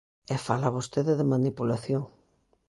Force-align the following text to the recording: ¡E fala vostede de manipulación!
¡E 0.33 0.35
fala 0.47 0.73
vostede 0.77 1.13
de 1.19 1.29
manipulación! 1.33 2.03